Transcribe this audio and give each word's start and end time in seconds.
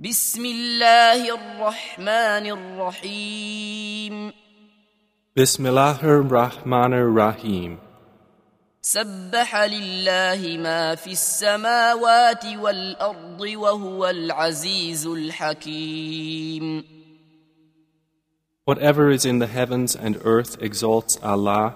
بسم 0.00 0.44
الله 0.44 1.34
الرحمن 1.34 2.46
الرحيم 2.46 4.32
Bismillahir 5.36 6.22
Rahmanir 6.30 7.10
Rahim. 7.10 7.78
سبح 8.82 9.56
لله 9.56 10.58
ما 10.58 10.94
في 10.94 11.12
السماوات 11.12 12.46
والأرض 12.46 13.40
وهو 13.40 14.06
العزيز 14.06 15.06
الحكيم 15.06 16.84
Whatever 18.66 19.10
is 19.10 19.24
in 19.24 19.38
the 19.40 19.46
heavens 19.46 19.96
and 19.96 20.18
earth 20.24 20.56
exalts 20.62 21.18
Allah, 21.22 21.74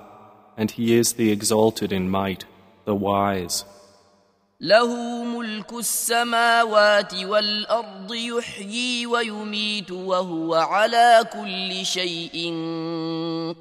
and 0.56 0.70
He 0.70 0.94
is 0.94 1.14
the 1.14 1.30
exalted 1.30 1.92
in 1.92 2.08
might, 2.08 2.44
the 2.84 2.94
wise. 2.94 3.64
له 4.63 5.23
ملك 5.23 5.73
السماوات 5.73 7.13
والأرض 7.13 8.13
يحيي 8.13 9.05
ويميت 9.05 9.91
وهو 9.91 10.55
على 10.55 11.23
كل 11.33 11.85
شيء 11.85 12.35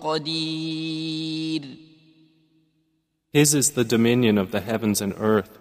قدير 0.00 1.62
His 3.32 3.54
is 3.54 3.70
the 3.70 3.84
dominion 3.84 4.38
of 4.38 4.52
the 4.52 4.60
heavens 4.60 5.00
and 5.00 5.14
earth. 5.18 5.58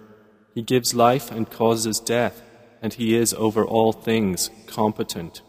He 0.54 0.62
gives 0.62 0.94
life 0.94 1.32
and 1.32 1.50
causes 1.50 2.00
death, 2.00 2.44
and 2.82 2.94
He 2.94 3.16
is 3.16 3.34
over 3.34 3.66
all 3.66 3.94
things 3.94 4.52
competent. 4.68 5.42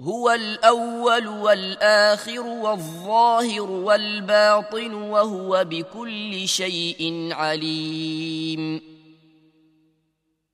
هو 0.00 0.30
الأول 0.30 1.26
والآخر 1.28 2.40
والظاهر 2.40 3.70
والباطن 3.70 4.94
وهو 4.94 5.64
بكل 5.64 6.48
شيء 6.48 7.28
عليم 7.32 8.93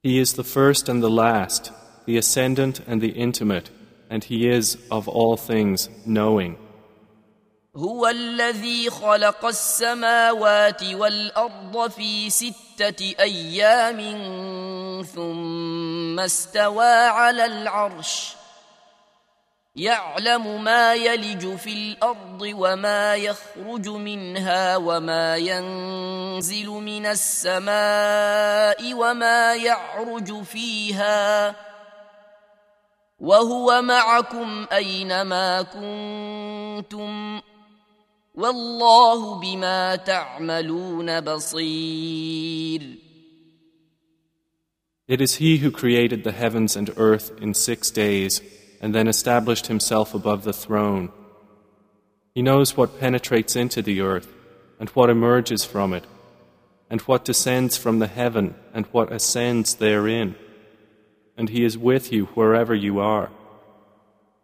He 0.04 0.20
is 0.20 0.34
the 0.34 0.44
first 0.44 0.90
and 0.90 1.02
the 1.02 1.10
last, 1.10 1.72
the 2.06 2.18
ascendant 2.18 2.82
and 2.88 3.02
the 3.02 3.10
intimate, 3.10 3.70
and 4.10 4.24
He 4.24 4.48
is 4.48 4.78
of 4.92 5.08
all 5.08 5.38
things 5.38 5.90
knowing. 6.06 6.58
هو 7.76 8.08
الذي 8.08 8.90
خلق 8.90 9.46
السماوات 9.46 10.84
والأرض 10.84 11.92
في 11.92 12.30
ستة 12.30 13.16
أيام 13.20 14.00
ثم 15.04 16.20
استوى 16.20 16.94
على 17.08 17.46
العرش 17.46 18.36
يعلم 19.77 20.65
ما 20.65 20.95
يلج 20.95 21.57
في 21.57 21.73
الأرض 21.73 22.43
وما 22.43 23.17
يخرج 23.17 23.89
منها 23.89 24.77
وما 24.77 25.37
ينزل 25.37 26.67
من 26.67 27.07
السماء 27.07 28.95
وما 28.95 29.55
يعرج 29.55 30.43
فيها 30.43 31.57
وهو 33.21 33.83
معكم 33.83 34.67
أينما 34.73 35.63
كنتم 35.63 37.41
والله 38.35 39.41
بما 39.41 39.97
تعملون 39.97 41.21
بصير. 41.21 42.99
It 45.09 45.21
is 45.21 45.37
He 45.37 45.59
who 45.59 45.71
created 45.71 46.23
the 46.25 46.33
heavens 46.33 46.77
and 46.77 46.91
earth 46.97 47.33
in 47.41 47.53
six 47.55 47.91
days. 47.91 48.41
and 48.82 48.94
then 48.94 49.08
established 49.08 49.68
Himself 49.68 50.14
above 50.14 50.44
the 50.44 50.54
throne. 50.54 51.12
He 52.34 52.42
knows 52.42 52.76
what 52.76 53.00
penetrates 53.00 53.56
into 53.56 53.82
the 53.82 54.02
earth 54.02 54.32
and 54.80 54.90
what 54.90 55.10
emerges 55.10 55.64
from 55.64 55.94
it, 55.94 56.04
and 56.90 57.02
what 57.02 57.24
descends 57.24 57.78
from 57.78 58.00
the 58.00 58.08
heaven 58.08 58.56
and 58.74 58.86
what 58.88 59.12
ascends 59.12 59.76
therein. 59.76 60.36
And 61.38 61.50
He 61.50 61.64
is 61.64 61.78
with 61.78 62.12
you 62.12 62.26
wherever 62.36 62.76
you 62.76 63.00
are. 63.00 63.30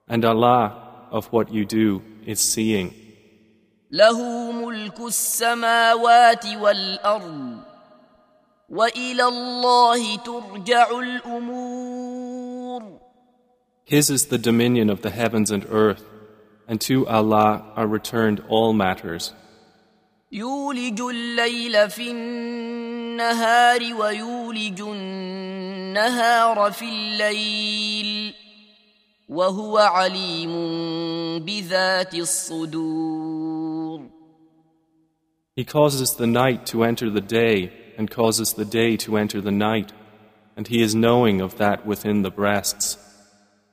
And 0.07 0.23
Allah 0.25 1.07
of 1.11 1.27
what 1.27 1.53
you 1.53 1.65
do 1.65 2.01
is 2.25 2.39
seeing. 2.39 2.93
له 3.91 4.51
ملك 4.51 4.99
السماوات 4.99 6.45
والأرض 6.45 7.59
وإلى 8.69 9.23
الله 9.23 10.15
ترجع 10.15 10.99
الأمور 10.99 12.14
His 13.85 14.09
is 14.09 14.27
the 14.27 14.37
dominion 14.37 14.89
of 14.89 15.01
the 15.01 15.09
heavens 15.09 15.51
and 15.51 15.65
earth, 15.69 16.05
and 16.67 16.79
to 16.81 17.07
Allah 17.07 17.73
are 17.75 17.87
returned 17.87 18.41
all 18.47 18.73
matters. 18.73 19.33
يولج 20.31 21.01
الليل 21.01 21.89
في 21.89 22.11
النهار 22.11 23.93
ويولج 23.93 24.81
النهار 24.81 26.71
في 26.71 26.85
الليل 26.85 28.33
وهو 29.29 29.77
عليم 29.77 30.51
بذات 31.39 32.15
الصدور 32.15 34.01
He 35.55 35.65
causes 35.65 36.15
the 36.15 36.27
night 36.27 36.65
to 36.67 36.83
enter 36.83 37.09
the 37.09 37.19
day 37.19 37.73
and 37.97 38.09
causes 38.09 38.53
the 38.53 38.63
day 38.65 38.95
to 38.97 39.17
enter 39.17 39.41
the 39.41 39.51
night, 39.51 39.91
and 40.55 40.67
He 40.67 40.81
is 40.81 40.95
knowing 40.95 41.41
of 41.41 41.57
that 41.57 41.85
within 41.85 42.21
the 42.21 42.31
breasts. 42.31 42.97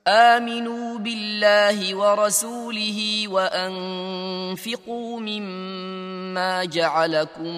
آمنوا 0.08 0.98
بالله 0.98 1.94
ورسوله 1.94 3.28
وأنفقوا 3.28 5.20
مما 5.20 6.64
جعلكم 6.64 7.54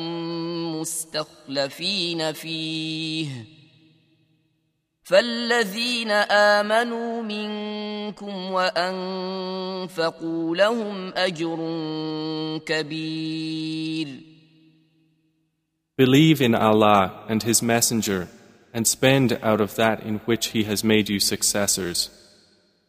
مستخلفين 0.81 2.33
فيه 2.33 3.29
فالذين 5.03 6.11
آمنوا 6.31 7.23
منكم 7.23 8.53
وأنفقوا 8.53 10.17
لهم 10.57 11.13
أجر 11.17 11.59
كبير 12.67 14.09
Believe 15.99 16.43
in 16.43 16.55
Allah 16.55 17.25
and 17.27 17.43
His 17.43 17.63
Messenger, 17.63 18.29
and 18.75 18.87
spend 18.87 19.39
out 19.43 19.63
of 19.63 19.77
that 19.77 20.03
in 20.03 20.21
which 20.27 20.49
He 20.49 20.65
has 20.65 20.85
made 20.85 21.09
you 21.09 21.19
successors. 21.19 22.11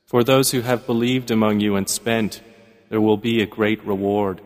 For 0.07 0.23
those 0.25 0.51
who 0.51 0.61
have 0.61 0.87
believed 0.87 1.31
among 1.31 1.61
you 1.61 1.77
and 1.77 1.89
spent, 1.89 2.43
there 2.91 3.01
will 3.01 3.17
be 3.17 3.41
a 3.41 3.47
great 3.47 3.85
reward. 3.85 4.41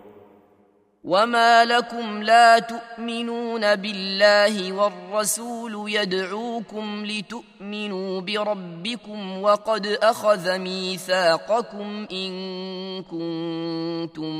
وما 1.06 1.64
لكم 1.64 2.22
لا 2.22 2.58
تؤمنون 2.58 3.76
بالله 3.76 4.72
والرسول 4.72 5.92
يدعوكم 5.92 7.06
لتؤمنوا 7.06 8.20
بربكم 8.20 9.42
وقد 9.42 9.86
أخذ 9.86 10.58
ميثاقكم 10.58 12.06
إن 12.12 13.02
كنتم 13.02 14.34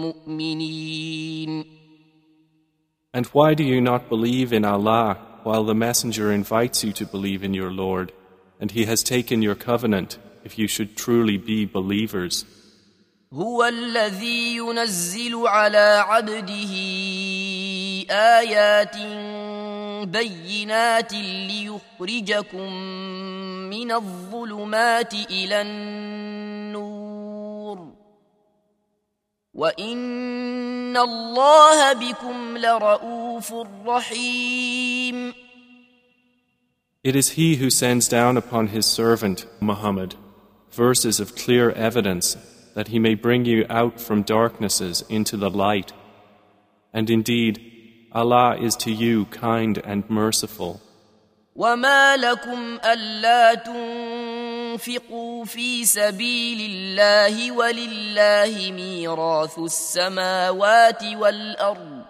مؤمنين 0.00 1.64
And 3.14 3.26
why 3.26 3.54
do 3.54 3.64
you 3.64 3.80
not 3.80 4.10
believe 4.10 4.52
in 4.52 4.64
Allah 4.66 5.16
while 5.42 5.64
the 5.64 5.74
Messenger 5.74 6.32
invites 6.32 6.84
you 6.84 6.92
to 6.92 7.06
believe 7.06 7.42
in 7.42 7.54
your 7.54 7.72
Lord, 7.72 8.12
and 8.60 8.70
He 8.70 8.84
has 8.84 9.02
taken 9.02 9.42
your 9.42 9.54
covenant 9.54 10.18
if 10.44 10.58
you 10.58 10.68
should 10.68 10.96
truly 10.96 11.36
be 11.38 11.64
believers? 11.64 12.44
هو 13.32 13.64
الذي 13.64 14.56
ينزل 14.56 15.46
على 15.46 16.04
عبده 16.06 16.72
آيات 18.10 18.96
بينات 20.08 21.12
ليخرجكم 21.12 22.72
من 23.70 23.92
الظلمات 23.92 25.14
إلى 25.14 25.62
النور 25.62 26.86
وإن 29.54 30.96
الله 30.96 31.92
بكم 31.92 32.58
لرؤوف 32.58 33.54
رحيم 33.86 35.34
It 37.02 37.14
is 37.14 37.30
He 37.30 37.56
who 37.56 37.70
sends 37.70 38.08
down 38.08 38.36
upon 38.36 38.68
His 38.68 38.84
servant, 38.84 39.46
Muhammad, 39.60 40.16
verses 40.72 41.20
of 41.20 41.36
clear 41.36 41.70
evidence 41.70 42.36
that 42.74 42.88
He 42.88 42.98
may 42.98 43.14
bring 43.14 43.44
you 43.44 43.64
out 43.70 44.00
from 44.00 44.22
darknesses 44.22 45.04
into 45.08 45.36
the 45.36 45.48
light. 45.50 45.92
And 46.92 47.08
indeed, 47.08 47.54
Allah 48.12 48.56
is 48.56 48.74
to 48.76 48.90
you 48.90 49.26
kind 49.26 49.78
and 49.78 50.08
merciful. 50.10 50.80
وما 51.56 52.16
لكم 52.16 52.78
ألا 52.84 53.54
تنفقوا 53.54 55.44
في 55.44 55.84
سبيل 55.84 56.70
الله 56.70 57.52
ولله 57.52 58.72
ميراث 58.72 59.58
السماوات 59.58 61.04
والأرض 61.04 62.04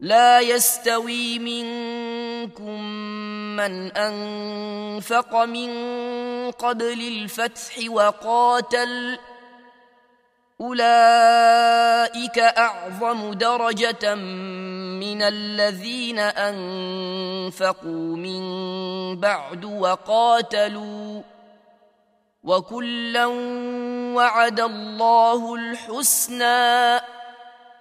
لا 0.00 0.40
يستوي 0.40 1.38
منكم 1.38 2.17
من 2.47 3.91
أنفق 3.91 5.35
من 5.35 5.71
قبل 6.51 7.07
الفتح 7.07 7.75
وقاتل 7.89 9.19
أولئك 10.61 12.39
أعظم 12.39 13.33
درجة 13.33 14.15
من 14.15 15.21
الذين 15.21 16.19
أنفقوا 16.19 18.15
من 18.15 18.41
بعد 19.19 19.65
وقاتلوا 19.65 21.21
وكلا 22.43 23.25
وعد 24.15 24.59
الله 24.59 25.55
الحسنى 25.55 26.99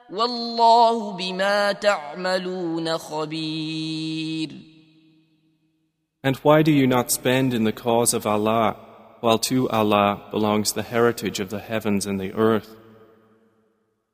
والله 0.10 1.18
بما 1.18 1.71
تعملون 1.71 2.98
خبير 2.98 4.50
And 6.25 6.38
why 6.38 6.62
do 6.62 6.71
you 6.71 6.88
not 6.88 7.12
spend 7.12 7.54
in 7.54 7.65
the 7.65 7.74
cause 7.74 8.13
of 8.13 8.25
Allah, 8.25 8.77
while 9.19 9.39
to 9.39 9.69
Allah 9.69 10.27
belongs 10.31 10.71
the 10.71 10.83
heritage 10.83 11.42
of 11.42 11.50
the 11.50 11.60
heavens 11.60 12.06
and 12.06 12.18
the 12.18 12.33
earth? 12.33 12.69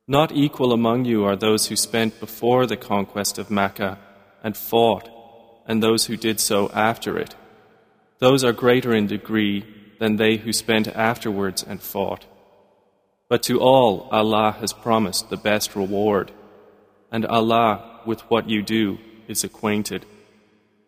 Not 0.08 0.32
equal 0.32 0.72
among 0.72 1.04
you 1.04 1.24
are 1.24 1.36
those 1.36 1.68
who 1.68 1.76
spent 1.76 2.18
before 2.18 2.66
the 2.66 2.76
conquest 2.76 3.38
of 3.38 3.48
Makkah 3.48 3.98
and 4.42 4.56
fought, 4.56 5.08
and 5.68 5.80
those 5.80 6.06
who 6.06 6.16
did 6.16 6.40
so 6.40 6.68
after 6.70 7.16
it. 7.16 7.36
Those 8.18 8.42
are 8.42 8.52
greater 8.52 8.92
in 8.92 9.06
degree 9.06 9.64
than 10.00 10.16
they 10.16 10.36
who 10.38 10.52
spent 10.52 10.88
afterwards 10.88 11.62
and 11.62 11.80
fought. 11.80 12.26
But 13.28 13.42
to 13.44 13.60
all 13.60 14.08
Allah 14.10 14.56
has 14.60 14.72
promised 14.72 15.30
the 15.30 15.36
best 15.36 15.76
reward, 15.76 16.32
and 17.12 17.24
Allah 17.26 18.00
with 18.04 18.20
what 18.30 18.48
you 18.48 18.62
do 18.62 18.98
is 19.28 19.44
acquainted. 19.44 20.04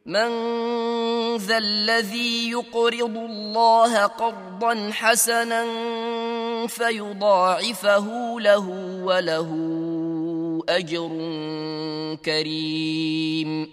من 0.07 1.37
ذا 1.37 1.59
الذي 1.59 2.51
يقرض 2.51 3.17
الله 3.17 4.07
قرضا 4.07 4.91
حسنا 4.91 5.67
فيضاعفه 6.67 8.41
له 8.41 8.69
وله 9.05 9.49
اجر 10.69 11.11
كريم 12.25 13.69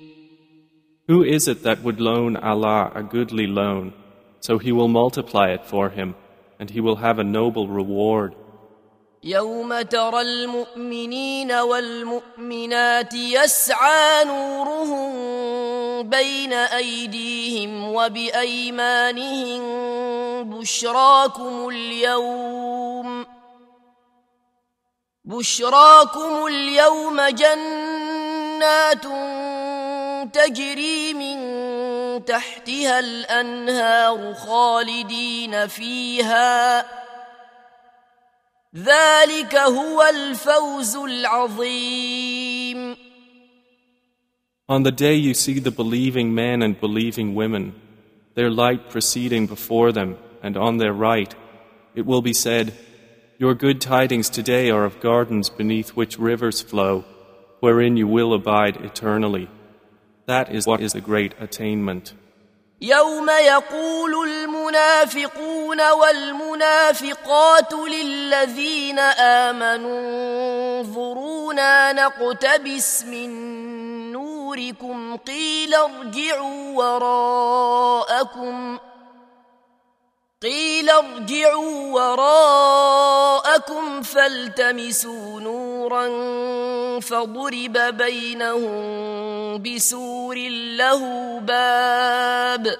Who 1.07 1.23
is 1.23 1.47
it 1.47 1.63
that 1.63 1.81
would 1.81 1.99
loan 1.99 2.37
Allah 2.37 2.91
a 2.93 3.01
goodly 3.01 3.47
loan, 3.47 3.93
so 4.41 4.59
He 4.59 4.71
will 4.71 4.87
multiply 4.87 5.49
it 5.49 5.65
for 5.65 5.89
him, 5.89 6.13
and 6.59 6.69
he 6.69 6.79
will 6.79 6.97
have 6.97 7.17
a 7.17 7.23
noble 7.23 7.67
reward? 7.67 8.35
يوم 9.26 9.82
ترى 9.82 10.20
المؤمنين 10.20 11.52
والمؤمنات 11.52 13.14
يسعى 13.14 14.24
نورهم 14.24 15.12
بين 16.08 16.52
أيديهم 16.52 17.94
وبأيمانهم 17.94 19.62
بشراكم 20.50 21.68
اليوم 21.68 23.26
بشراكم 25.24 26.46
اليوم 26.46 27.20
جنات 27.20 29.04
تجري 30.32 31.14
من 31.14 31.38
تحتها 32.24 32.98
الأنهار 32.98 34.34
خالدين 34.34 35.66
فيها 35.66 37.03
ذلك 38.75 39.55
هو 39.55 40.01
الفوز 40.01 40.95
العظيم 40.95 42.95
On 44.69 44.83
the 44.83 44.91
day 44.91 45.15
you 45.15 45.33
see 45.33 45.59
the 45.59 45.71
believing 45.71 46.35
men 46.35 46.61
and 46.61 46.79
believing 46.79 47.33
women, 47.33 47.73
their 48.35 48.51
light 48.51 48.91
proceeding 48.91 49.47
before 49.47 49.91
them 49.91 50.17
and 50.43 50.55
on 50.55 50.77
their 50.77 50.93
right, 50.93 51.33
it 51.95 52.05
will 52.05 52.21
be 52.21 52.33
said, 52.33 52.73
Your 53.39 53.55
good 53.55 53.81
tidings 53.81 54.29
today 54.29 54.69
are 54.69 54.85
of 54.85 54.99
gardens 54.99 55.49
beneath 55.49 55.95
which 55.95 56.19
rivers 56.19 56.61
flow, 56.61 57.03
wherein 57.61 57.97
you 57.97 58.07
will 58.07 58.31
abide 58.33 58.77
eternally. 58.77 59.49
That 60.27 60.53
is 60.53 60.67
what 60.67 60.81
is 60.81 60.93
a 60.93 61.01
great 61.01 61.33
attainment. 61.39 62.13
يوم 62.81 63.29
يقول 63.29 64.29
المنافقون 64.29 65.62
والمنافقات 65.80 67.72
للذين 67.72 68.98
آمنوا. 68.98 70.80
انظرونا 70.80 71.92
نقتبس 71.92 73.04
من 73.04 73.32
نوركم 74.12 75.16
قيل 75.16 75.74
ارجعوا 75.74 76.76
وراءكم. 76.76 78.78
قيل 80.42 80.90
ارجعوا 80.90 81.92
وراءكم 81.92 84.02
فالتمسوا 84.02 85.40
نورا 85.40 86.10
فضرب 87.00 87.72
بينهم 87.72 88.82
بسور 89.62 90.36
له 90.76 91.02
باب. 91.38 92.76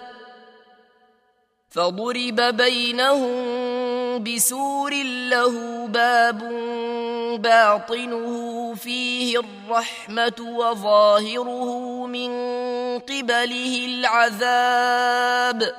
فضرب 1.74 2.42
بينهم 2.58 4.24
بسور 4.24 4.94
له 5.30 5.88
باب 5.88 6.40
باطنه 7.42 8.74
فيه 8.76 9.40
الرحمه 9.40 10.36
وظاهره 10.40 12.08
من 12.08 12.30
قبله 13.00 13.86
العذاب 13.86 15.74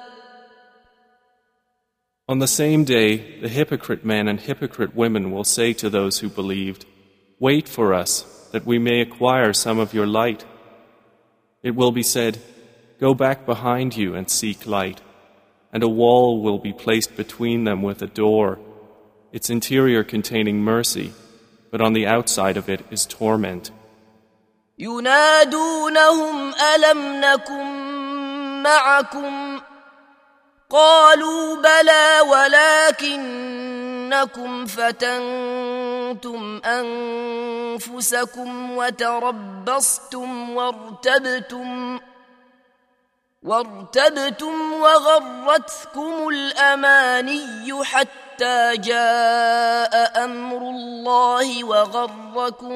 On 2.28 2.38
the 2.38 2.46
same 2.46 2.84
day, 2.84 3.40
the 3.40 3.48
hypocrite 3.48 4.04
men 4.04 4.28
and 4.28 4.38
hypocrite 4.38 4.94
women 4.94 5.32
will 5.32 5.42
say 5.42 5.72
to 5.72 5.90
those 5.90 6.20
who 6.20 6.28
believed, 6.28 6.84
Wait 7.40 7.68
for 7.68 7.92
us, 7.92 8.24
that 8.52 8.64
we 8.64 8.78
may 8.78 9.00
acquire 9.00 9.52
some 9.52 9.80
of 9.80 9.92
your 9.92 10.06
light. 10.06 10.44
It 11.64 11.74
will 11.74 11.90
be 11.90 12.04
said, 12.04 12.38
Go 13.00 13.14
back 13.14 13.46
behind 13.46 13.96
you 13.96 14.14
and 14.14 14.30
seek 14.30 14.64
light. 14.64 15.00
And 15.74 15.82
a 15.82 15.88
wall 15.88 16.42
will 16.42 16.58
be 16.58 16.72
placed 16.72 17.16
between 17.16 17.64
them 17.64 17.82
with 17.82 18.02
a 18.02 18.06
door, 18.06 18.58
its 19.32 19.50
interior 19.50 20.02
containing 20.02 20.62
mercy, 20.62 21.12
but 21.70 21.80
on 21.80 21.92
the 21.92 22.06
outside 22.06 22.56
of 22.56 22.68
it 22.68 22.80
is 22.90 23.06
torment. 23.06 23.70
ينادونهم 24.78 26.52
ألم 26.54 27.20
نكن 27.20 27.66
معكم 28.62 29.60
قالوا 30.70 31.56
بلى 31.56 32.20
ولكنكم 33.10 34.66
فتنتم 34.66 36.60
انفسكم 36.64 38.50
وتربصتم 38.76 40.50
وارتبتم 40.50 42.00
وارتبتم 43.44 44.72
وغرتكم 44.72 46.28
الاماني 46.28 47.84
حتى 47.84 48.76
جاء 48.76 50.24
امر 50.24 50.58
الله 50.58 51.64
وغركم 51.64 52.74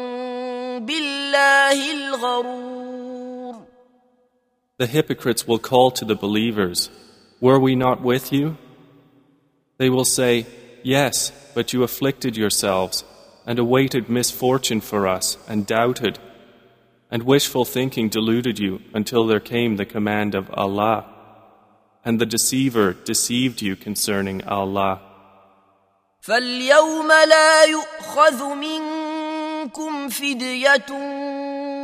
بالله 0.87 1.93
الغرور 1.93 3.55
The 4.79 4.87
hypocrites 4.87 5.47
will 5.47 5.59
call 5.59 5.91
to 5.91 6.05
the 6.05 6.17
believers 6.17 6.91
Were 7.41 7.61
we 7.61 7.77
not 7.77 8.01
with 8.01 8.33
you? 8.33 8.57
They 9.77 9.91
will 9.91 10.07
say, 10.07 10.47
Yes, 10.83 11.31
but 11.55 11.73
you 11.75 11.83
afflicted 11.83 12.37
yourselves 12.39 13.05
and 13.47 13.59
awaited 13.59 14.09
misfortune 14.09 14.81
for 14.81 15.07
us 15.07 15.37
and 15.47 15.67
doubted, 15.67 16.19
and 17.11 17.23
wishful 17.23 17.65
thinking 17.65 18.09
deluded 18.09 18.59
you 18.59 18.81
until 18.93 19.27
there 19.27 19.41
came 19.41 19.77
the 19.77 19.85
command 19.85 20.35
of 20.35 20.51
Allah, 20.53 21.07
and 22.05 22.19
the 22.21 22.27
deceiver 22.27 22.93
deceived 22.93 23.63
you 23.63 23.77
concerning 23.77 24.43
Allah. 24.45 25.01
فاليوم 26.21 27.09
لا 27.09 27.65
يؤخذ 27.65 28.55
منكم 28.55 30.09
فدية 30.09 30.91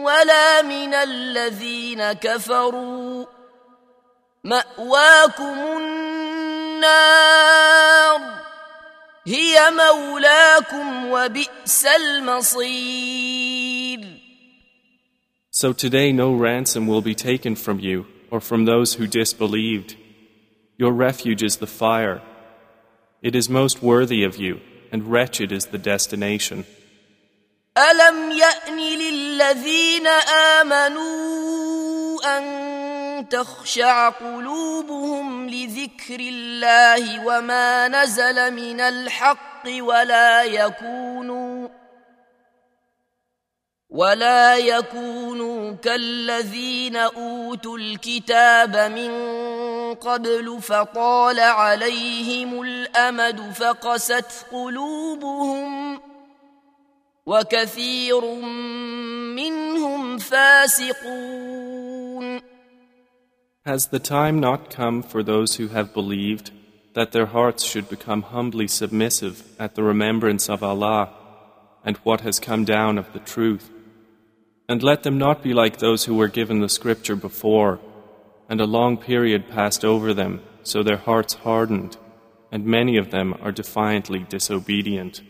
ولا 0.04 0.62
من 0.62 0.94
الذين 0.94 2.12
كفروا 2.12 3.26
ماواكم 4.44 5.58
النار 6.74 8.20
هي 9.26 9.70
مولاكم 9.70 11.10
وبئس 11.10 11.86
المصير 11.86 13.50
So 15.54 15.72
today 15.72 16.12
no 16.12 16.32
ransom 16.32 16.86
will 16.86 17.02
be 17.02 17.14
taken 17.14 17.56
from 17.56 17.80
you 17.80 18.06
or 18.30 18.40
from 18.40 18.64
those 18.64 18.94
who 18.94 19.06
disbelieved. 19.06 19.96
Your 20.76 20.92
refuge 20.92 21.42
is 21.42 21.56
the 21.56 21.66
fire. 21.66 22.22
It 23.20 23.34
is 23.34 23.50
most 23.50 23.82
worthy 23.82 24.24
of 24.24 24.36
you, 24.36 24.60
and 24.92 25.10
wretched 25.12 25.52
is 25.52 25.66
the 25.66 25.78
destination. 25.78 26.64
ألم 27.76 28.32
يأن 28.32 28.78
للذين 28.78 30.06
آمنوا 30.60 32.18
أن 32.38 33.28
تخشع 33.28 34.08
قلوبهم 34.08 35.48
لذكر 35.48 36.20
الله 36.20 37.26
وما 37.26 37.88
نزل 37.88 38.54
من 38.54 38.80
الحق 38.80 39.64
ولا 39.66 40.44
يكونوا 40.44 41.68
ولا 43.95 44.57
يكونوا 44.57 45.71
كالذين 45.71 46.95
اوتوا 46.95 47.77
الكتاب 47.77 48.91
من 48.91 49.11
قبل 49.93 50.61
فطال 50.61 51.39
عليهم 51.39 52.61
الامد 52.61 53.39
فقست 53.53 54.45
قلوبهم 54.51 55.99
وكثير 57.25 58.21
منهم 59.35 60.17
فاسقون 60.17 61.75
Has 63.65 63.87
the 63.87 63.99
time 63.99 64.39
not 64.39 64.69
come 64.69 65.01
for 65.01 65.23
those 65.23 65.55
who 65.55 65.69
have 65.69 65.93
believed 65.93 66.51
that 66.93 67.13
their 67.13 67.27
hearts 67.27 67.63
should 67.63 67.89
become 67.89 68.21
humbly 68.23 68.67
submissive 68.67 69.43
at 69.57 69.75
the 69.75 69.83
remembrance 69.83 70.49
of 70.49 70.61
Allah 70.61 71.09
and 71.85 71.95
what 72.03 72.21
has 72.21 72.39
come 72.39 72.65
down 72.65 72.97
of 72.97 73.11
the 73.13 73.19
truth? 73.19 73.71
And 74.68 74.82
let 74.82 75.02
them 75.02 75.18
not 75.18 75.42
be 75.42 75.52
like 75.52 75.78
those 75.78 76.04
who 76.04 76.14
were 76.14 76.28
given 76.28 76.60
the 76.60 76.68
scripture 76.68 77.16
before, 77.16 77.80
and 78.48 78.60
a 78.60 78.66
long 78.66 78.96
period 78.96 79.50
passed 79.50 79.84
over 79.84 80.14
them, 80.14 80.40
so 80.62 80.82
their 80.82 80.96
hearts 80.96 81.34
hardened, 81.34 81.96
and 82.52 82.64
many 82.64 82.96
of 82.96 83.10
them 83.10 83.34
are 83.42 83.52
defiantly 83.52 84.24
disobedient. 84.28 85.22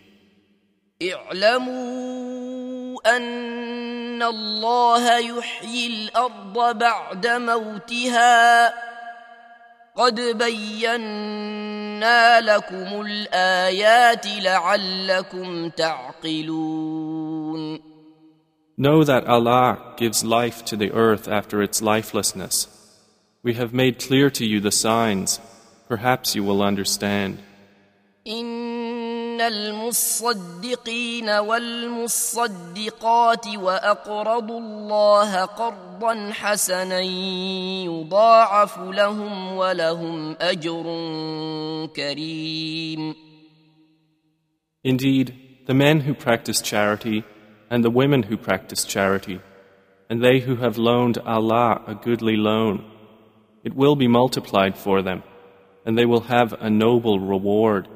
اعلموا 1.02 3.16
ان 3.16 4.23
الله 4.23 5.18
يحيي 5.18 5.87
الارض 5.87 6.78
بعد 6.78 7.26
موتها 7.26 8.75
قد 9.97 10.20
بينا 10.20 11.61
لكم 12.40 13.06
الايات 13.06 14.26
لعلكم 14.26 15.68
تعقلون 15.68 17.80
Know 18.76 19.04
that 19.04 19.26
Allah 19.26 19.94
gives 19.97 20.25
life 20.25 20.64
to 20.66 20.76
the 20.76 20.92
earth 20.92 21.28
after 21.28 21.61
its 21.62 21.82
lifelessness. 21.82 22.66
We 23.42 23.54
have 23.54 23.75
made 23.75 23.99
clear 23.99 24.30
to 24.30 24.47
you 24.47 24.61
the 24.61 24.73
signs. 24.73 25.40
Perhaps 25.88 26.35
you 26.35 26.44
will 26.44 26.62
understand. 26.62 27.38
ان 28.26 29.40
المصدقين 29.40 31.28
والمصدقات 31.28 32.76
واقرضوا 33.47 34.61
الله 34.61 35.44
قرضا 35.44 36.30
حسنا 36.32 37.00
يضاعف 37.85 38.78
لهم 38.78 39.52
ولهم 39.56 40.37
اجر 40.40 40.82
كريم 41.97 43.14
Indeed, 44.82 45.35
the 45.66 45.75
men 45.75 46.00
who 46.00 46.14
practice 46.14 46.62
charity 46.62 47.25
and 47.70 47.85
the 47.85 47.90
women 47.90 48.25
who 48.25 48.37
practice 48.37 48.85
charity, 48.85 49.40
and 50.09 50.23
they 50.23 50.40
who 50.40 50.56
have 50.56 50.76
loaned 50.76 51.18
Allah 51.18 51.82
a 51.87 51.94
goodly 51.94 52.37
loan, 52.37 52.85
it 53.62 53.75
will 53.75 53.97
be 53.97 54.09
multiplied 54.09 54.76
for 54.76 55.02
them, 55.02 55.23
and 55.85 55.97
they 55.97 56.06
will 56.06 56.23
have 56.23 56.52
a 56.61 56.70
noble 56.70 57.20
reward. 57.20 57.88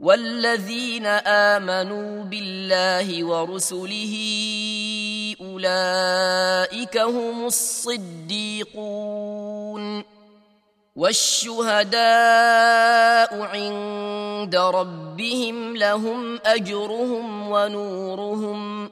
والذين 0.00 1.06
امنوا 1.06 2.24
بالله 2.24 3.24
ورسله 3.24 4.14
اولئك 5.40 6.98
هم 6.98 7.46
الصديقون 7.46 8.68
والشهداء 10.95 12.01
عند 13.41 14.55
ربهم 14.55 15.75
لهم 15.77 16.39
اجرهم 16.45 17.47
ونورهم 17.49 18.89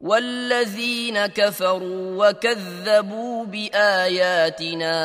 والذين 0.00 1.26
كفروا 1.26 2.28
وكذبوا 2.28 3.44
باياتنا 3.44 4.96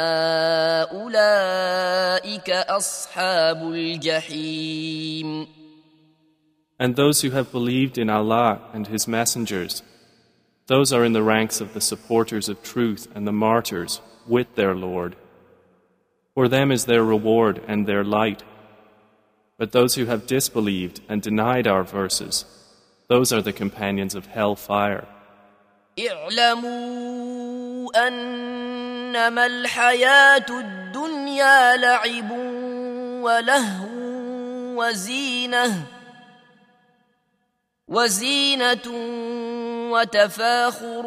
اولئك 0.91 2.49
اصحاب 2.49 3.63
الجحيم 3.63 5.47
And 6.79 6.95
those 6.95 7.21
who 7.21 7.29
have 7.29 7.51
believed 7.51 7.99
in 7.99 8.09
Allah 8.09 8.59
and 8.73 8.87
His 8.87 9.07
messengers, 9.07 9.83
those 10.65 10.91
are 10.91 11.05
in 11.05 11.13
the 11.13 11.21
ranks 11.21 11.61
of 11.61 11.75
the 11.75 11.81
supporters 11.81 12.49
of 12.49 12.63
truth 12.63 13.07
and 13.13 13.27
the 13.27 13.31
martyrs 13.31 14.01
with 14.27 14.55
their 14.55 14.73
Lord. 14.73 15.15
For 16.34 16.48
them 16.48 16.70
is 16.70 16.84
their 16.84 17.04
reward 17.04 17.62
and 17.66 17.86
their 17.86 18.04
light. 18.04 18.42
But 19.58 19.72
those 19.72 19.94
who 19.94 20.04
have 20.06 20.26
disbelieved 20.26 21.00
and 21.08 21.22
denied 21.22 21.66
our 21.66 21.82
verses, 21.82 22.44
those 23.08 23.32
are 23.32 23.42
the 23.42 23.52
companions 23.52 24.14
of 24.14 24.26
hell 24.26 24.54
fire. 24.54 25.06
اعلموا 25.98 27.90
انما 28.08 29.46
الحياه 29.46 30.46
الدنيا 30.50 31.76
لعب 31.76 32.30
ولهو 33.22 33.88
وزينه 34.76 35.86
وزينه 37.88 38.86
وتفاخر 39.92 41.06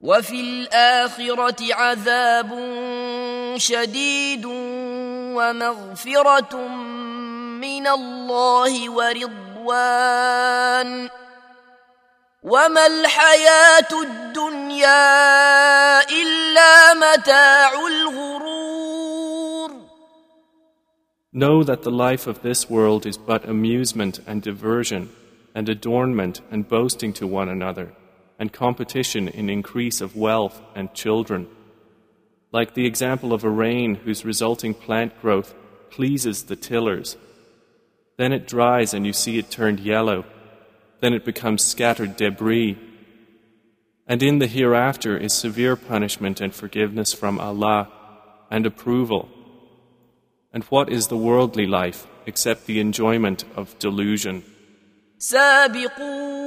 وفي 0.00 0.40
الاخره 0.40 1.74
عذاب 1.74 2.50
شديد 3.56 4.44
ومغفره 5.34 6.56
من 7.60 7.86
الله 7.86 8.90
ورضوان 8.90 10.08
وما 12.42 12.86
الحياة 12.86 14.02
الدنيا 14.02 14.98
الا 16.10 16.94
متاع 16.94 17.86
الغرور 17.86 18.48
Know 21.32 21.62
that 21.62 21.82
the 21.82 21.90
life 21.90 22.26
of 22.26 22.42
this 22.42 22.70
world 22.70 23.04
is 23.04 23.18
but 23.18 23.44
amusement 23.48 24.20
and 24.26 24.42
diversion, 24.42 25.10
and 25.54 25.68
adornment 25.68 26.40
and 26.50 26.66
boasting 26.68 27.12
to 27.12 27.26
one 27.26 27.48
another, 27.50 27.92
and 28.39 28.51
competition 28.51 29.27
in 29.27 29.49
increase 29.49 30.01
of 30.01 30.15
wealth 30.15 30.61
and 30.75 30.93
children. 30.93 31.47
Like 32.51 32.73
the 32.73 32.85
example 32.85 33.33
of 33.33 33.43
a 33.43 33.49
rain 33.49 33.95
whose 33.95 34.25
resulting 34.25 34.73
plant 34.73 35.19
growth 35.21 35.55
pleases 35.89 36.43
the 36.43 36.55
tillers. 36.55 37.17
Then 38.17 38.31
it 38.31 38.47
dries 38.47 38.93
and 38.93 39.05
you 39.05 39.13
see 39.13 39.37
it 39.37 39.49
turned 39.49 39.79
yellow. 39.79 40.25
Then 41.01 41.13
it 41.13 41.25
becomes 41.25 41.63
scattered 41.63 42.15
debris. 42.15 42.77
And 44.07 44.21
in 44.21 44.39
the 44.39 44.47
hereafter 44.47 45.17
is 45.17 45.33
severe 45.33 45.75
punishment 45.75 46.41
and 46.41 46.53
forgiveness 46.53 47.13
from 47.13 47.39
Allah 47.39 47.89
and 48.51 48.65
approval. 48.65 49.29
And 50.51 50.63
what 50.65 50.89
is 50.89 51.07
the 51.07 51.17
worldly 51.17 51.65
life 51.65 52.05
except 52.25 52.65
the 52.65 52.79
enjoyment 52.79 53.45
of 53.55 53.77
delusion? 53.79 54.43
سابقوا 55.17 56.46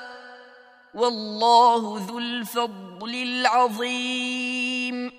والله 0.94 2.06
ذو 2.06 2.18
الفضل 2.18 3.14
العظيم 3.14 5.10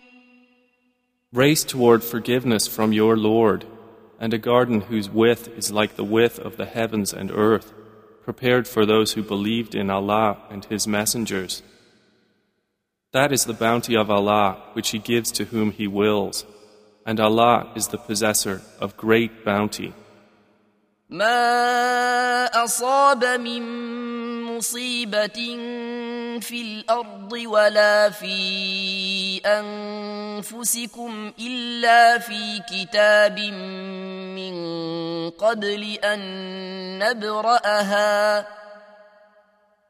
Race 1.34 1.64
toward 1.66 2.04
forgiveness 2.04 2.68
from 2.68 2.94
your 2.94 3.18
Lord 3.18 3.66
and 4.20 4.34
a 4.34 4.38
garden 4.38 4.82
whose 4.82 5.10
width 5.10 5.48
is 5.58 5.72
like 5.72 5.96
the 5.96 6.04
width 6.04 6.40
of 6.40 6.58
the 6.58 6.66
heavens 6.66 7.14
and 7.14 7.32
earth, 7.32 7.74
prepared 8.24 8.68
for 8.68 8.86
those 8.86 9.14
who 9.14 9.22
believed 9.24 9.76
in 9.76 9.90
Allah 9.90 10.38
and 10.50 10.66
His 10.66 10.88
messengers. 10.88 11.62
That 13.12 13.32
is 13.32 13.46
the 13.46 13.54
bounty 13.54 13.96
of 13.96 14.10
Allah 14.10 14.58
which 14.74 14.90
He 14.90 15.00
gives 15.00 15.32
to 15.34 15.46
whom 15.46 15.72
He 15.72 15.88
wills, 15.88 16.46
and 17.06 17.20
Allah 17.20 17.72
is 17.76 17.88
the 17.90 17.98
possessor 17.98 18.62
of 18.80 18.98
great 18.98 19.46
bounty. 19.46 19.94
ما 21.10 22.46
أصاب 22.48 23.24
من 23.40 23.64
مصيبة 24.63 25.39
في 26.41 26.63
الأرض 26.63 27.33
ولا 27.33 28.11
في 28.11 29.41
أنفسكم 30.39 31.33
إلا 31.41 32.19
في 32.19 32.63
كتاب 32.71 33.39
من 34.39 34.55
قبل 35.31 35.99
أن 36.05 36.21
نبرأها 36.99 38.47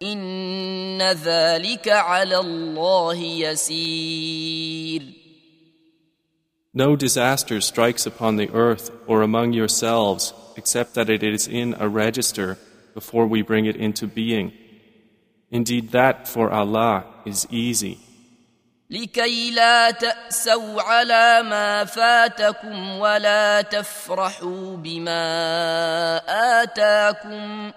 إن 0.02 1.02
ذلك 1.02 1.88
على 1.88 2.38
الله 2.38 3.16
يسير 3.16 5.02
No 6.74 6.96
disaster 6.96 7.60
strikes 7.60 8.06
upon 8.06 8.36
the 8.36 8.48
earth 8.54 8.90
or 9.06 9.20
among 9.20 9.52
yourselves 9.52 10.32
except 10.56 10.94
that 10.94 11.10
it 11.10 11.22
is 11.22 11.46
in 11.46 11.74
a 11.78 11.86
register 11.86 12.56
before 12.94 13.26
we 13.26 13.42
bring 13.42 13.66
it 13.66 13.76
into 13.76 14.06
being. 14.06 14.61
Indeed, 15.51 15.91
that 15.91 16.27
for 16.27 16.51
Allah 16.51 17.05
is 17.25 17.47
easy. 17.49 17.97
لكي 18.89 19.51
لا 19.51 19.91
تأسوا 19.91 20.81
على 20.81 21.43
ما 21.43 21.83
فاتكم 21.83 22.99
ولا 22.99 23.61
تفرحوا 23.61 24.75
بما 24.77 25.21
آتاكم 26.63 27.71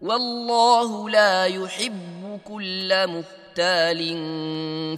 والله 0.00 1.10
لا 1.10 1.44
يحب 1.46 2.40
كل 2.44 3.08
مختال 3.08 4.18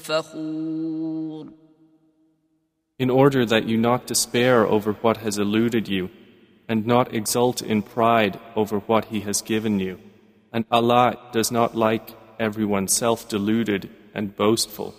فخور 0.00 1.52
In 2.98 3.10
order 3.10 3.44
that 3.44 3.68
you 3.68 3.76
not 3.76 4.06
despair 4.06 4.64
over 4.66 4.92
what 4.92 5.16
has 5.18 5.36
eluded 5.38 5.88
you 5.88 6.10
and 6.68 6.86
not 6.86 7.12
exult 7.14 7.60
in 7.60 7.82
pride 7.82 8.38
over 8.56 8.78
what 8.78 9.06
He 9.06 9.20
has 9.20 9.42
given 9.42 9.78
you. 9.80 9.98
And 10.52 10.64
Allah 10.70 11.18
does 11.32 11.50
not 11.50 11.74
like 11.76 12.14
everyone 12.38 12.88
self 12.88 13.28
deluded 13.28 13.90
and 14.14 14.36
boastful. 14.36 14.94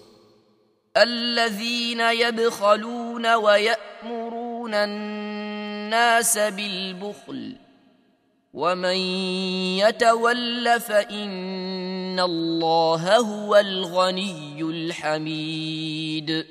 الذين 0.97 1.99
يبخلون 1.99 3.33
ويأمرون 3.35 4.73
الناس 4.73 6.37
بالبخل 6.37 7.55
ومن 8.53 8.95
يتول 9.83 10.79
فإن 10.79 12.19
الله 12.19 13.17
هو 13.17 13.55
الغني 13.55 14.61
الحميد 14.61 16.45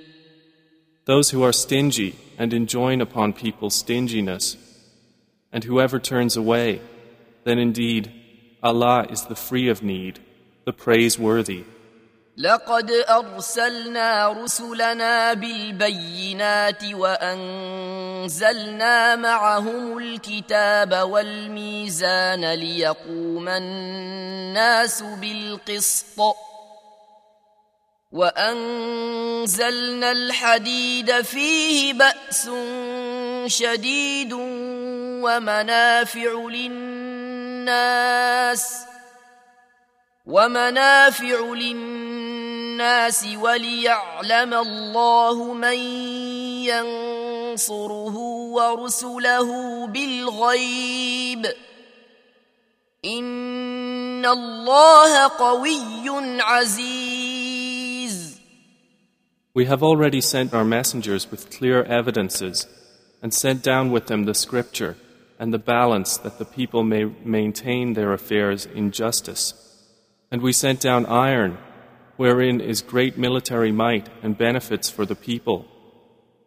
Those 1.06 1.30
who 1.30 1.42
are 1.42 1.52
stingy 1.52 2.16
and 2.38 2.52
enjoin 2.54 3.00
upon 3.00 3.32
people 3.34 3.68
stinginess 3.70 4.56
and 5.52 5.64
whoever 5.64 5.98
turns 5.98 6.36
away, 6.36 6.80
then 7.44 7.58
indeed 7.58 8.10
Allah 8.61 9.07
is 9.09 9.23
the 9.23 9.35
free 9.35 9.69
of 9.69 9.81
need, 9.81 10.19
the 10.65 10.73
praiseworthy. 10.73 11.63
لقد 12.37 12.91
أرسلنا 12.91 14.29
رسلنا 14.29 15.33
بالبينات 15.33 16.83
وأنزلنا 16.93 18.35
معهم 19.15 19.97
الكتاب 19.97 20.93
والميزان 20.93 22.53
ليقوم 22.53 23.47
الناس 23.49 25.03
بالقسط 25.03 26.19
وأنزلنا 28.11 29.31
الحديد 30.11 31.21
فيه 31.21 31.93
بأس 31.93 32.49
شديد 33.45 34.33
ومنافع 35.23 36.47
للناس 36.49 36.98
ومنافع 40.29 41.53
للناس 41.53 43.27
وليعلم 43.41 44.53
الله 44.53 45.53
من 45.53 45.77
ينصره 46.69 48.15
ورسله 48.53 49.47
بالغيب 49.87 51.45
ان 53.05 54.25
الله 54.25 55.27
قوي 55.27 56.41
عزيز 56.41 58.29
We 59.55 59.65
have 59.65 59.81
already 59.81 60.21
sent 60.21 60.53
our 60.53 60.63
messengers 60.63 61.31
with 61.31 61.49
clear 61.49 61.83
evidences 61.83 62.67
and 63.21 63.33
sent 63.33 63.63
down 63.63 63.91
with 63.91 64.05
them 64.07 64.25
the 64.25 64.35
scripture 64.35 64.95
and 65.39 65.53
the 65.53 65.57
balance 65.57 66.17
that 66.17 66.37
the 66.37 66.45
people 66.45 66.83
may 66.83 67.05
maintain 67.23 67.93
their 67.93 68.11
affairs 68.11 68.65
in 68.65 68.91
justice. 68.91 69.53
And 70.29 70.41
we 70.41 70.51
sent 70.51 70.81
down 70.81 71.05
iron, 71.05 71.57
wherein 72.17 72.59
is 72.59 72.81
great 72.81 73.17
military 73.17 73.71
might 73.71 74.09
and 74.21 74.37
benefits 74.37 74.89
for 74.89 75.05
the 75.05 75.15
people, 75.15 75.65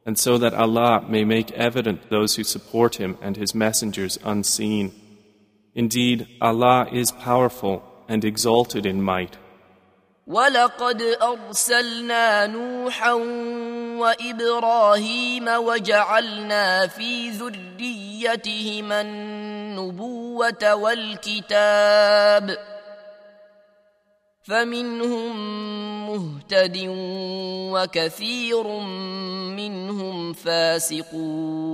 and 0.05 0.19
so 0.19 0.37
that 0.37 0.55
Allah 0.55 1.05
may 1.09 1.25
make 1.25 1.51
evident 1.53 2.11
those 2.11 2.37
who 2.37 2.45
support 2.45 2.97
Him 2.97 3.17
and 3.23 3.37
His 3.37 3.55
messengers 3.55 4.19
unseen. 4.23 4.93
Indeed, 5.75 6.29
Allah 6.41 6.87
is 6.93 7.11
powerful 7.11 7.83
and 8.09 8.25
exalted 8.25 8.85
in 8.85 9.01
might. 9.01 9.39
ولقد 10.27 11.03
أرسلنا 11.23 12.47
نوحا 12.47 13.13
وإبراهيم 13.99 15.49
وجعلنا 15.49 16.87
في 16.87 17.31
ذريتهما 17.31 19.01
النبوة 19.01 20.75
والكتاب 20.75 22.59
فمنهم 24.43 25.37
مهتد 26.07 26.79
وكثير 27.73 28.67
منهم 29.57 30.33
فاسقون 30.33 31.73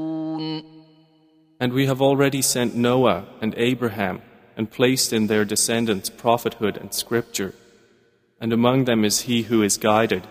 And 1.60 1.72
we 1.72 1.86
have 1.86 2.00
already 2.00 2.40
sent 2.40 2.76
Noah 2.76 3.24
and 3.42 3.52
Abraham 3.56 4.22
and 4.56 4.70
placed 4.70 5.12
in 5.12 5.26
their 5.26 5.44
descendants 5.44 6.08
prophethood 6.08 6.76
and 6.76 6.94
scripture. 6.94 7.52
and 8.39 8.51
among 8.53 8.85
them 8.85 9.05
is 9.05 9.21
he 9.21 9.43
who 9.43 9.61
is 9.63 9.77
guided, 9.77 10.27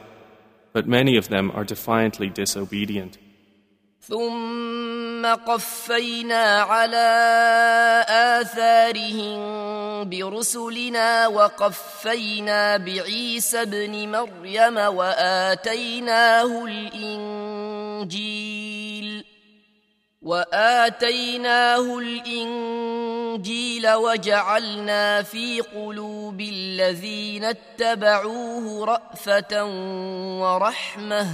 but 0.73 0.87
many 0.87 1.17
of 1.17 1.29
them 1.29 1.51
are 1.51 1.65
defiantly 1.65 2.29
disobedient. 2.29 3.19
ثم 4.03 5.27
قفينا 5.27 6.61
على 6.61 7.11
آثارهم 8.41 9.39
برسلنا 10.11 11.27
وقفينا 11.27 12.77
بعيسى 12.77 13.63
ابن 13.63 14.09
مريم 14.09 14.77
وآتيناه 14.77 16.65
الإنجيل 16.65 18.33
وآتيناه 20.28 22.00
الإنجيل 22.00 23.94
وجعلنا 23.94 25.24
في 25.24 25.62
قلوب 25.62 26.42
الذين 26.42 27.44
اتبعوه 27.44 28.86
رأفة 28.86 29.64
ورحمة 30.42 31.28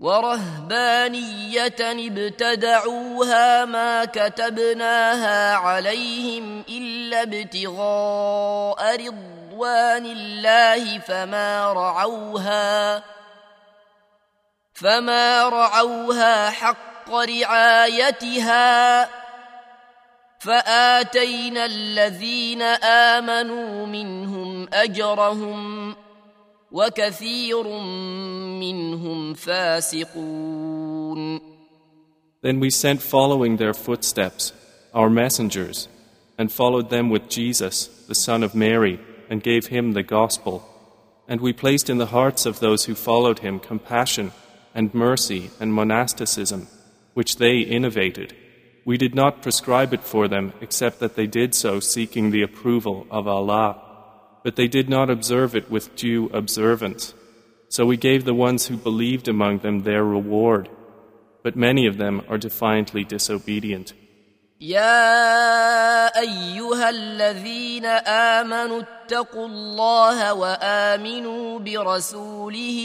ورهبانية 0.00 1.76
ابتدعوها 1.80 3.64
ما 3.64 4.04
كتبناها 4.04 5.54
عليهم 5.54 6.64
إلا 6.68 7.22
ابتغاء 7.22 9.06
رضوان 9.06 10.06
الله 10.06 10.98
فما 10.98 11.72
رعوها 11.72 13.02
فما 14.74 15.48
رعوها 15.48 16.50
حق 16.50 16.95
حق 17.11 17.13
رعايتها 17.13 19.09
فاتينا 20.39 21.65
الذين 21.65 22.61
امنوا 22.61 23.85
منهم 23.85 24.67
اجرهم 24.73 25.95
وكثير 26.71 27.67
منهم 28.59 29.33
فاسقون 29.33 31.41
Then 32.43 32.59
we 32.59 32.71
sent 32.71 33.03
following 33.03 33.57
their 33.57 33.73
footsteps 33.73 34.51
our 34.95 35.09
messengers 35.09 35.87
and 36.39 36.51
followed 36.51 36.89
them 36.89 37.11
with 37.11 37.29
Jesus, 37.29 37.85
the 38.07 38.15
son 38.15 38.41
of 38.41 38.55
Mary, 38.55 38.99
and 39.29 39.43
gave 39.43 39.67
him 39.67 39.91
the 39.91 40.01
gospel. 40.01 40.63
And 41.27 41.39
we 41.39 41.53
placed 41.53 41.87
in 41.87 41.99
the 41.99 42.13
hearts 42.17 42.47
of 42.47 42.59
those 42.59 42.85
who 42.85 42.95
followed 42.95 43.39
him 43.39 43.59
compassion 43.59 44.31
and 44.73 44.91
mercy 44.95 45.51
and 45.59 45.71
monasticism 45.71 46.67
which 47.15 47.37
they 47.37 47.59
innovated. 47.59 48.35
We 48.85 48.97
did 48.97 49.13
not 49.13 49.41
prescribe 49.41 49.93
it 49.93 50.03
for 50.03 50.27
them 50.27 50.53
except 50.61 50.99
that 50.99 51.15
they 51.15 51.27
did 51.27 51.53
so 51.53 51.79
seeking 51.79 52.31
the 52.31 52.41
approval 52.41 53.05
of 53.11 53.27
Allah. 53.27 53.69
But 54.43 54.55
they 54.55 54.67
did 54.67 54.89
not 54.89 55.09
observe 55.09 55.55
it 55.55 55.69
with 55.69 55.95
due 55.95 56.29
observance. 56.29 57.13
So 57.69 57.85
we 57.85 57.97
gave 57.97 58.25
the 58.25 58.33
ones 58.33 58.67
who 58.67 58.75
believed 58.77 59.27
among 59.27 59.59
them 59.59 59.83
their 59.83 60.03
reward. 60.03 60.69
But 61.43 61.55
many 61.55 61.85
of 61.85 61.97
them 61.97 62.21
are 62.27 62.37
defiantly 62.37 63.03
disobedient. 63.03 63.93
يا 64.61 66.07
ايها 66.19 66.89
الذين 66.89 67.85
امنوا 67.85 68.81
اتقوا 68.81 69.47
الله 69.47 70.33
وامنوا 70.33 71.59
برسوله 71.59 72.79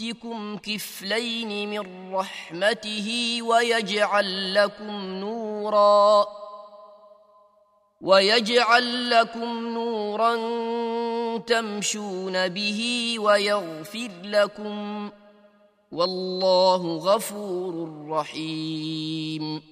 يؤتكم 0.00 0.56
كفلين 0.56 1.70
من 1.70 2.14
رحمته 2.14 3.38
ويجعل 3.42 4.54
لكم 4.54 4.90
نورا 5.20 6.26
ويجعل 8.00 9.10
لكم 9.10 9.68
نورا 9.74 10.36
تمشون 11.38 12.48
به 12.48 13.14
ويغفر 13.18 14.10
لكم 14.24 15.10
والله 15.92 16.96
غفور 16.96 18.06
رحيم 18.08 19.62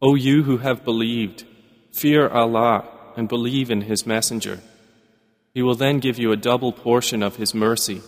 O 0.00 0.16
you 0.16 0.42
who 0.42 0.58
have 0.58 0.84
believed, 0.84 1.44
fear 1.92 2.28
Allah 2.28 2.84
and 3.16 3.28
believe 3.28 3.70
in 3.70 3.82
His 3.82 4.06
Messenger. 4.06 4.58
He 5.54 5.62
will 5.62 5.76
then 5.76 5.98
give 6.00 6.18
you 6.18 6.32
a 6.32 6.36
double 6.36 6.72
portion 6.72 7.22
of 7.22 7.36
His 7.36 7.54
mercy 7.54 8.00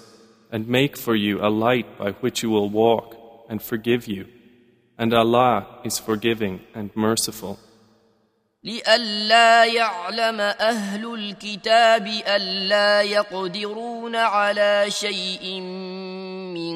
and 0.51 0.67
make 0.67 0.97
for 0.97 1.15
you 1.15 1.39
a 1.41 1.49
light 1.49 1.97
by 1.97 2.11
which 2.21 2.43
you 2.43 2.49
will 2.49 2.69
walk 2.69 3.15
and 3.49 3.61
forgive 3.61 4.07
you. 4.07 4.27
And 4.97 5.13
Allah 5.13 5.67
is 5.83 5.99
forgiving 5.99 6.61
and 6.75 6.89
merciful. 6.95 7.57
لئلا 8.63 9.65
يعلم 9.65 10.39
أهل 10.41 11.13
الكتاب 11.13 12.07
ألا 12.07 13.01
يقدرون 13.01 14.15
على 14.15 14.85
شيء 14.89 15.61
من 16.53 16.75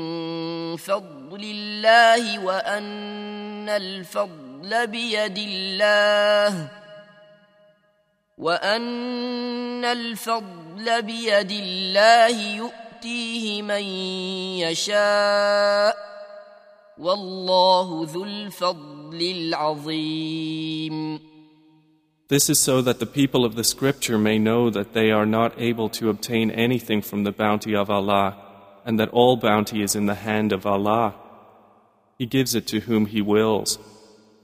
فضل 0.77 1.43
الله 1.43 2.39
وأن 2.39 3.69
الفضل 3.69 4.45
الفضل 4.65 4.87
بيد 4.87 5.37
الله 5.37 6.67
وان 8.37 9.85
الفضل 9.85 11.01
بيد 11.01 11.51
الله 11.51 12.71
يؤتيه 13.05 13.61
من 13.61 13.83
يشاء 14.59 15.95
والله 16.97 18.05
ذو 18.05 18.23
الفضل 18.23 19.21
العظيم 19.21 21.19
This 22.27 22.49
is 22.49 22.57
so 22.57 22.81
that 22.81 22.99
the 22.99 23.05
people 23.05 23.45
of 23.45 23.55
the 23.55 23.63
scripture 23.63 24.17
may 24.17 24.39
know 24.39 24.71
that 24.71 24.93
they 24.93 25.11
are 25.11 25.27
not 25.27 25.53
able 25.59 25.89
to 25.89 26.09
obtain 26.09 26.49
anything 26.49 27.03
from 27.03 27.23
the 27.23 27.31
bounty 27.31 27.75
of 27.75 27.91
Allah 27.91 28.35
and 28.83 28.99
that 28.99 29.09
all 29.09 29.37
bounty 29.37 29.83
is 29.83 29.95
in 29.95 30.07
the 30.07 30.15
hand 30.15 30.51
of 30.51 30.65
Allah. 30.65 31.13
He 32.17 32.25
gives 32.25 32.55
it 32.55 32.65
to 32.67 32.79
whom 32.79 33.05
He 33.05 33.21
wills 33.21 33.77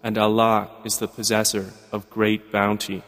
and 0.04 0.18
Allah 0.18 0.70
is 0.86 1.00
the 1.00 1.08
possessor 1.08 1.74
of 1.92 2.10
great 2.10 2.52
bounty. 2.52 3.02